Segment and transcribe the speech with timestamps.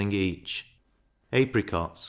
[0.11, 0.65] each;
[1.31, 1.99] apricots 1s.